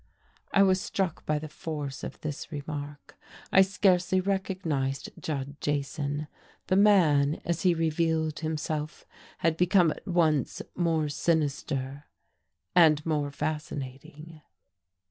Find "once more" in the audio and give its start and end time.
10.07-11.07